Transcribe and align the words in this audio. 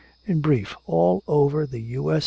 In 0.25 0.41
brief, 0.41 0.75
all 0.87 1.23
over 1.27 1.67
the 1.67 1.79
U.S. 1.93 2.19